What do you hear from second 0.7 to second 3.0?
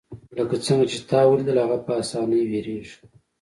چې تا ولیدل هغه په اسانۍ ویریږي